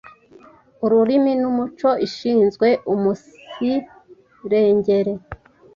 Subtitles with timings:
[0.83, 5.13] Ururimi n’Umuco ishinzwe umunsirengere